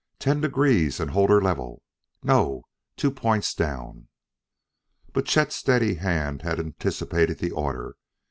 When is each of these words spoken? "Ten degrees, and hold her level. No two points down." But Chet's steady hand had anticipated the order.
"Ten 0.17 0.41
degrees, 0.41 0.99
and 0.99 1.11
hold 1.11 1.29
her 1.29 1.39
level. 1.39 1.83
No 2.23 2.63
two 2.97 3.11
points 3.11 3.53
down." 3.53 4.07
But 5.13 5.25
Chet's 5.27 5.55
steady 5.57 5.93
hand 5.93 6.41
had 6.41 6.59
anticipated 6.59 7.37
the 7.37 7.51
order. 7.51 7.95